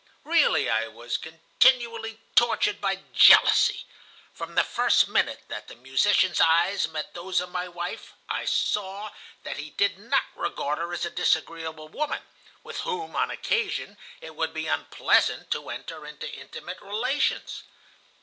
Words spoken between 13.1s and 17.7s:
on occasion it would be unpleasant to enter into intimate relations.